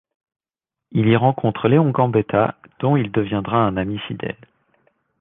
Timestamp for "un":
3.63-3.77